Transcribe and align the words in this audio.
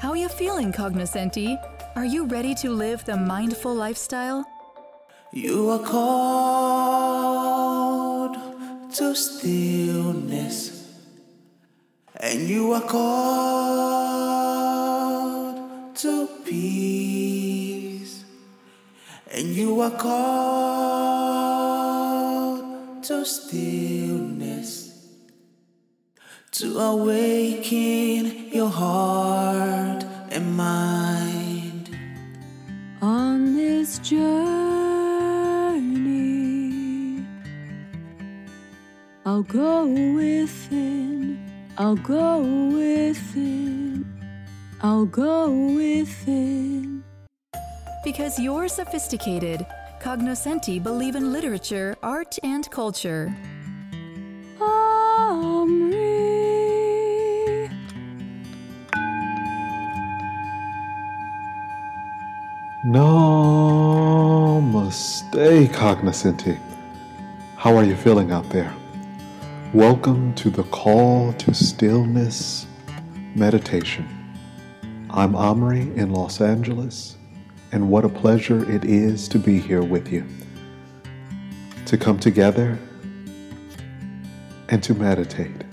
How 0.00 0.10
are 0.10 0.16
you 0.16 0.28
feeling, 0.28 0.70
Cognoscenti? 0.70 1.58
Are 1.96 2.04
you 2.04 2.24
ready 2.26 2.54
to 2.62 2.70
live 2.70 3.04
the 3.04 3.16
mindful 3.16 3.74
lifestyle? 3.74 4.44
You 5.32 5.70
are 5.70 5.80
called 5.80 6.38
to 8.94 9.14
stillness, 9.16 10.86
and 12.14 12.48
you 12.48 12.72
are 12.74 12.80
called 12.80 13.16
to 15.96 16.28
peace, 16.44 18.22
and 19.32 19.48
you 19.48 19.80
are 19.80 19.90
called 19.90 20.78
to 23.02 23.24
stillness 23.24 24.88
to 26.52 26.78
awaken 26.78 28.48
your 28.52 28.68
heart 28.68 29.07
go 39.48 39.86
within, 39.86 41.40
I'll 41.78 41.96
go 41.96 42.40
within, 42.68 44.04
I'll 44.82 45.06
go 45.06 45.50
within. 45.74 47.02
Because 48.04 48.38
you're 48.38 48.68
sophisticated, 48.68 49.64
Cognoscenti 50.00 50.78
believe 50.78 51.16
in 51.16 51.32
literature, 51.32 51.96
art, 52.02 52.38
and 52.42 52.70
culture. 52.70 53.34
Aumrie. 54.60 55.98
Namaste, 62.84 64.12
Cognoscenti. 65.72 66.58
How 67.56 67.74
are 67.76 67.84
you 67.84 67.96
feeling 67.96 68.30
out 68.30 68.46
there? 68.50 68.74
Welcome 69.74 70.34
to 70.36 70.48
the 70.48 70.62
Call 70.62 71.34
to 71.34 71.52
Stillness 71.52 72.66
meditation. 73.34 74.08
I'm 75.10 75.34
Aumrie 75.34 75.94
in 75.94 76.10
Los 76.10 76.40
Angeles, 76.40 77.18
and 77.70 77.90
what 77.90 78.06
a 78.06 78.08
pleasure 78.08 78.70
it 78.70 78.86
is 78.86 79.28
to 79.28 79.38
be 79.38 79.58
here 79.58 79.82
with 79.82 80.10
you. 80.10 80.26
To 81.84 81.98
come 81.98 82.18
together 82.18 82.78
and 84.70 84.82
to 84.84 84.94
meditate. 84.94 85.64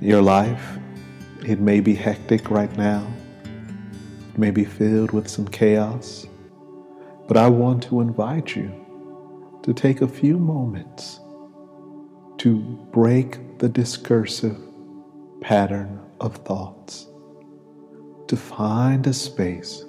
Your 0.00 0.22
life, 0.22 0.78
it 1.44 1.60
may 1.60 1.80
be 1.80 1.94
hectic 1.94 2.50
right 2.50 2.74
now 2.78 3.06
it 4.32 4.38
may 4.38 4.50
be 4.50 4.64
filled 4.64 5.10
with 5.10 5.28
some 5.28 5.46
chaos, 5.46 6.26
but 7.28 7.36
I 7.36 7.48
want 7.48 7.82
to 7.84 8.00
invite 8.00 8.56
you 8.56 8.72
to 9.62 9.74
take 9.74 10.00
a 10.00 10.08
few 10.08 10.38
moments 10.38 11.20
to 12.40 12.56
break 12.90 13.58
the 13.58 13.68
discursive 13.68 14.56
pattern 15.42 16.00
of 16.22 16.36
thoughts, 16.36 17.06
to 18.28 18.34
find 18.34 19.06
a 19.06 19.12
space 19.12 19.84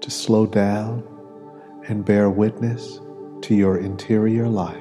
to 0.00 0.10
slow 0.10 0.44
down 0.44 1.04
and 1.86 2.04
bear 2.04 2.30
witness 2.30 2.98
to 3.42 3.54
your 3.54 3.78
interior 3.78 4.48
life. 4.48 4.74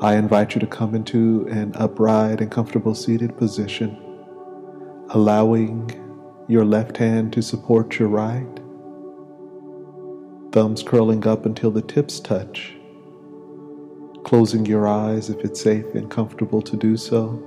I 0.00 0.14
invite 0.14 0.54
you 0.54 0.60
to 0.60 0.66
come 0.68 0.94
into 0.94 1.44
an 1.48 1.72
upright 1.74 2.40
and 2.40 2.48
comfortable 2.48 2.94
seated 2.94 3.36
position, 3.36 3.96
allowing 5.08 5.90
your 6.46 6.64
left 6.64 6.96
hand 6.98 7.32
to 7.32 7.42
support 7.42 7.98
your 7.98 8.08
right, 8.08 8.60
thumbs 10.52 10.84
curling 10.84 11.26
up 11.26 11.46
until 11.46 11.72
the 11.72 11.82
tips 11.82 12.20
touch, 12.20 12.76
closing 14.24 14.64
your 14.66 14.86
eyes 14.86 15.30
if 15.30 15.44
it's 15.44 15.60
safe 15.60 15.94
and 15.94 16.10
comfortable 16.10 16.62
to 16.62 16.76
do 16.76 16.96
so, 16.96 17.42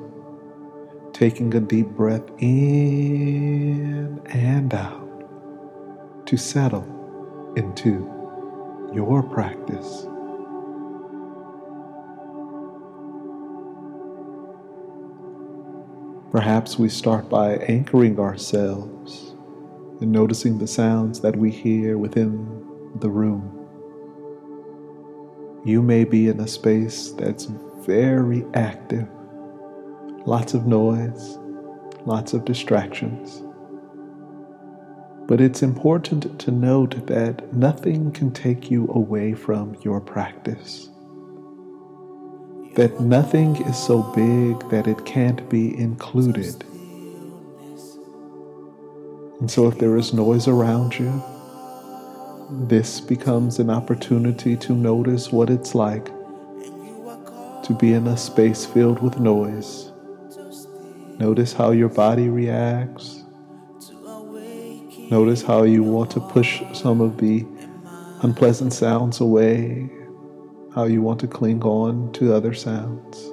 taking 1.13 1.53
a 1.55 1.59
deep 1.59 1.87
breath 1.87 2.29
in 2.39 4.21
and 4.25 4.73
out 4.73 6.25
to 6.25 6.37
settle 6.37 7.53
into 7.55 8.11
your 8.93 9.23
practice. 9.23 10.07
Perhaps 16.31 16.77
we 16.77 16.89
start 16.89 17.29
by 17.29 17.55
anchoring 17.55 18.19
ourselves 18.19 19.35
and 20.01 20.11
noticing 20.11 20.57
the 20.57 20.67
sounds 20.67 21.21
that 21.21 21.35
we 21.35 21.49
hear 21.49 21.97
within 21.97 22.45
the 22.99 23.09
room. 23.09 23.64
You 25.65 25.81
may 25.81 26.03
be 26.05 26.29
in 26.29 26.39
a 26.39 26.47
space 26.47 27.11
that's 27.11 27.45
very 27.81 28.45
active, 28.53 29.07
lots 30.25 30.53
of 30.53 30.65
noise, 30.65 31.37
lots 32.05 32.33
of 32.33 32.45
distractions. 32.45 33.41
But 35.27 35.41
it's 35.41 35.63
important 35.63 36.39
to 36.39 36.51
note 36.51 37.07
that 37.07 37.51
nothing 37.53 38.11
can 38.11 38.31
take 38.31 38.69
you 38.69 38.87
away 38.93 39.33
from 39.33 39.75
your 39.81 39.99
practice 39.99 40.89
that 42.75 42.99
nothing 42.99 43.55
is 43.67 43.77
so 43.77 44.03
big 44.13 44.69
that 44.69 44.85
it 44.85 45.05
can't 45.05 45.49
be 45.49 45.77
included. 45.79 46.63
And 49.39 49.49
so, 49.49 49.67
if 49.67 49.77
there 49.79 49.95
is 49.97 50.13
noise 50.13 50.47
around 50.47 50.97
you, 50.99 51.23
this 52.49 52.99
becomes 52.99 53.59
an 53.59 53.69
opportunity 53.69 54.55
to 54.57 54.73
notice 54.73 55.31
what 55.31 55.49
it's 55.49 55.75
like 55.75 56.05
to 57.63 57.75
be 57.79 57.93
in 57.93 58.07
a 58.07 58.17
space 58.17 58.65
filled 58.65 59.01
with 59.01 59.19
noise. 59.19 59.91
Notice 61.17 61.53
how 61.53 61.71
your 61.71 61.89
body 61.89 62.29
reacts. 62.29 63.23
Notice 65.09 65.41
how 65.41 65.63
you 65.63 65.83
want 65.83 66.11
to 66.11 66.19
push 66.19 66.61
some 66.73 67.01
of 67.01 67.17
the 67.17 67.45
unpleasant 68.21 68.73
sounds 68.73 69.19
away 69.19 69.89
how 70.75 70.83
you 70.83 71.01
want 71.01 71.21
to 71.21 71.27
cling 71.27 71.63
on 71.63 72.11
to 72.11 72.33
other 72.33 72.53
sounds. 72.53 73.31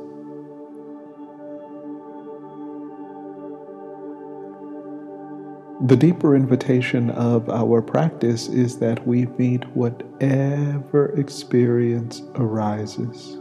The 5.84 5.96
deeper 5.96 6.36
invitation 6.36 7.10
of 7.10 7.48
our 7.50 7.82
practice 7.82 8.48
is 8.48 8.78
that 8.78 9.04
we 9.04 9.26
meet 9.26 9.64
whatever 9.76 11.12
experience 11.18 12.22
arises 12.36 13.36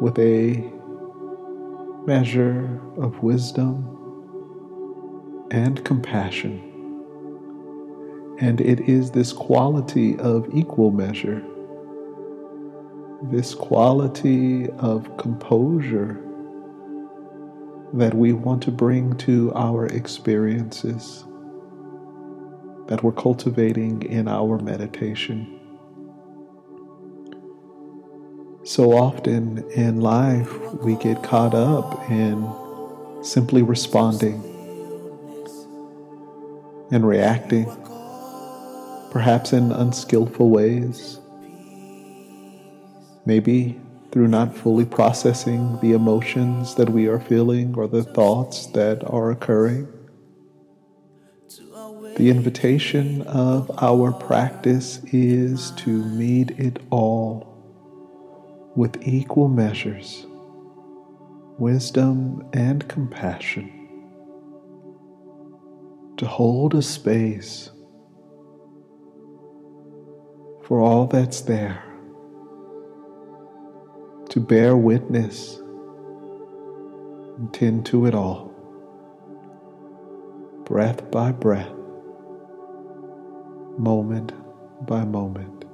with 0.00 0.18
a 0.18 0.70
measure 2.06 2.80
of 2.98 3.22
wisdom 3.22 3.88
and 5.50 5.82
compassion. 5.86 6.60
And 8.38 8.60
it 8.60 8.80
is 8.80 9.10
this 9.10 9.32
quality 9.32 10.18
of 10.18 10.48
equal 10.54 10.90
measure 10.90 11.42
this 13.30 13.54
quality 13.54 14.68
of 14.78 15.16
composure 15.16 16.20
that 17.94 18.14
we 18.14 18.32
want 18.32 18.62
to 18.62 18.70
bring 18.70 19.16
to 19.16 19.52
our 19.54 19.86
experiences 19.86 21.24
that 22.86 23.02
we're 23.02 23.12
cultivating 23.12 24.02
in 24.02 24.28
our 24.28 24.58
meditation. 24.58 25.58
So 28.64 28.92
often 28.92 29.58
in 29.70 30.00
life, 30.00 30.52
we 30.74 30.96
get 30.96 31.22
caught 31.22 31.54
up 31.54 32.10
in 32.10 32.46
simply 33.22 33.62
responding 33.62 34.42
and 36.90 37.06
reacting, 37.06 37.66
perhaps 39.10 39.52
in 39.52 39.72
unskillful 39.72 40.50
ways 40.50 41.20
Maybe 43.26 43.80
through 44.14 44.28
not 44.28 44.56
fully 44.56 44.84
processing 44.84 45.76
the 45.80 45.90
emotions 45.90 46.76
that 46.76 46.88
we 46.88 47.08
are 47.08 47.18
feeling 47.18 47.74
or 47.76 47.88
the 47.88 48.04
thoughts 48.04 48.66
that 48.66 49.02
are 49.10 49.32
occurring. 49.32 49.88
The 52.16 52.30
invitation 52.30 53.22
of 53.22 53.68
our 53.82 54.12
practice 54.12 55.02
is 55.12 55.72
to 55.78 55.90
meet 55.90 56.52
it 56.52 56.78
all 56.90 57.50
with 58.76 59.02
equal 59.02 59.48
measures, 59.48 60.24
wisdom 61.58 62.48
and 62.52 62.86
compassion, 62.86 63.68
to 66.18 66.26
hold 66.28 66.76
a 66.76 66.82
space 66.82 67.68
for 70.62 70.80
all 70.80 71.08
that's 71.08 71.40
there 71.40 71.82
to 74.34 74.40
bear 74.40 74.76
witness 74.76 75.58
and 77.38 77.54
tend 77.54 77.86
to 77.86 78.04
it 78.04 78.16
all. 78.16 78.52
breath 80.64 81.08
by 81.12 81.30
breath, 81.30 81.70
moment 83.78 84.32
by 84.88 85.04
moment. 85.04 85.64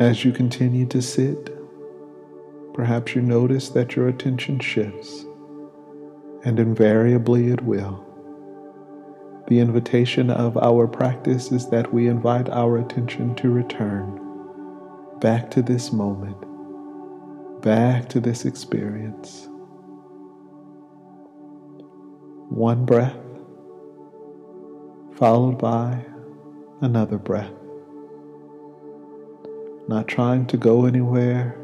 As 0.00 0.24
you 0.24 0.32
continue 0.32 0.86
to 0.86 1.00
sit, 1.00 1.54
perhaps 2.74 3.14
you 3.14 3.22
notice 3.22 3.68
that 3.68 3.94
your 3.94 4.08
attention 4.08 4.58
shifts, 4.58 5.24
and 6.42 6.58
invariably 6.58 7.52
it 7.52 7.60
will. 7.62 8.09
The 9.50 9.58
invitation 9.58 10.30
of 10.30 10.56
our 10.58 10.86
practice 10.86 11.50
is 11.50 11.68
that 11.70 11.92
we 11.92 12.06
invite 12.06 12.48
our 12.50 12.78
attention 12.78 13.34
to 13.34 13.50
return 13.50 14.20
back 15.18 15.50
to 15.50 15.60
this 15.60 15.92
moment, 15.92 16.36
back 17.60 18.08
to 18.10 18.20
this 18.20 18.44
experience. 18.44 19.48
One 22.48 22.84
breath, 22.84 23.16
followed 25.16 25.58
by 25.58 26.04
another 26.80 27.18
breath. 27.18 27.50
Not 29.88 30.06
trying 30.06 30.46
to 30.46 30.56
go 30.56 30.86
anywhere, 30.86 31.58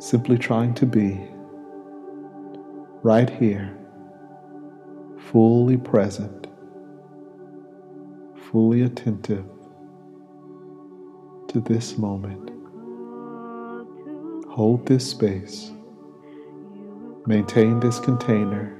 simply 0.00 0.36
trying 0.36 0.74
to 0.74 0.86
be 0.86 1.28
right 3.04 3.30
here 3.30 3.78
fully 5.26 5.76
present, 5.76 6.46
fully 8.50 8.82
attentive 8.82 9.44
to 11.48 11.60
this 11.60 11.98
moment. 11.98 12.50
Hold 14.48 14.86
this 14.86 15.08
space, 15.08 15.70
maintain 17.26 17.80
this 17.80 18.00
container, 18.00 18.76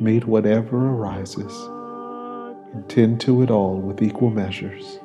meet 0.00 0.26
whatever 0.26 0.90
arises, 0.90 1.54
and 2.72 2.88
tend 2.88 3.20
to 3.22 3.42
it 3.42 3.50
all 3.50 3.80
with 3.80 4.02
equal 4.02 4.30
measures 4.30 5.00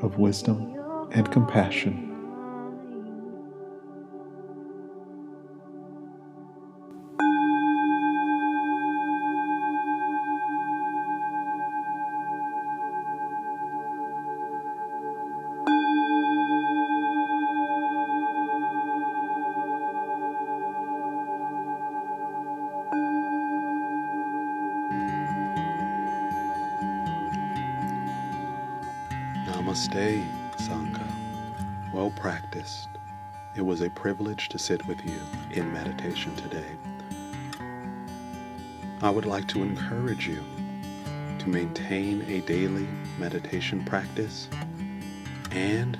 of 0.00 0.18
wisdom 0.18 0.76
and 1.12 1.30
compassion. 1.30 2.11
Namaste, 29.72 30.22
Sangha. 30.58 31.94
Well 31.94 32.10
practiced. 32.10 32.88
It 33.56 33.62
was 33.62 33.80
a 33.80 33.88
privilege 33.88 34.50
to 34.50 34.58
sit 34.58 34.86
with 34.86 35.02
you 35.02 35.18
in 35.52 35.72
meditation 35.72 36.36
today. 36.36 36.76
I 39.00 39.08
would 39.08 39.24
like 39.24 39.48
to 39.48 39.62
encourage 39.62 40.28
you 40.28 40.44
to 41.38 41.48
maintain 41.48 42.20
a 42.28 42.42
daily 42.42 42.86
meditation 43.18 43.82
practice 43.82 44.46
and 45.52 45.96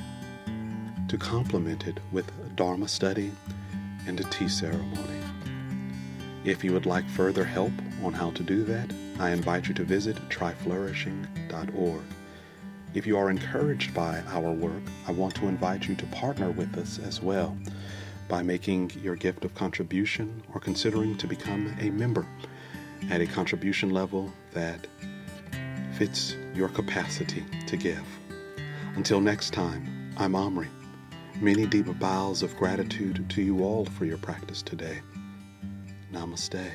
to 1.09 1.17
complement 1.17 1.87
it 1.87 1.99
with 2.13 2.31
Dharma 2.55 2.89
study 2.89 3.33
and 4.07 4.21
a 4.21 4.25
tea 4.25 4.51
ceremony. 4.51 5.21
If 6.45 6.63
you 6.63 6.75
would 6.75 6.85
like 6.85 7.09
further 7.09 7.45
help 7.45 7.73
on 8.05 8.13
how 8.13 8.33
to 8.33 8.43
do 8.43 8.65
that, 8.65 8.93
I 9.19 9.31
invite 9.31 9.67
you 9.67 9.73
to 9.75 9.85
visit 9.85 10.17
tryflourishing.org. 10.29 12.03
If 12.95 13.07
you 13.07 13.17
are 13.17 13.31
encouraged 13.31 13.95
by 13.95 14.23
our 14.29 14.53
work, 14.53 14.83
I 15.07 15.13
want 15.13 15.35
to 15.37 15.47
invite 15.47 15.89
you 15.89 15.95
to 15.95 16.07
partner 16.07 16.51
with 16.51 16.77
us 16.77 16.99
as 16.99 17.23
well 17.23 17.57
by 18.29 18.43
making 18.43 18.91
your 19.03 19.17
gift 19.17 19.45
of 19.45 19.55
contribution 19.55 20.43
or 20.53 20.61
considering 20.61 21.17
to 21.19 21.27
become 21.27 21.75
a 21.81 21.89
member 21.89 22.27
at 23.11 23.23
a 23.23 23.27
contribution 23.27 23.91
level 23.91 24.31
that 24.53 24.87
fits 25.97 26.37
your 26.55 26.69
capacity 26.69 27.45
to 27.67 27.77
give. 27.79 28.05
Until 28.95 29.21
next 29.21 29.55
time, 29.55 30.13
I'm 30.19 30.33
Aumrie. 30.33 30.69
Many 31.41 31.67
deep 31.67 31.87
bows 31.99 32.43
of 32.43 32.57
gratitude 32.59 33.25
to 33.31 33.43
you 33.43 33.65
all 33.65 33.87
for 33.87 34.05
your 34.05 34.19
practice 34.19 34.61
today. 34.61 35.01
Namaste. 36.13 36.71